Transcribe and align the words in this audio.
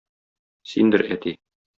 Синдер, 0.71 1.03
әти. 1.17 1.35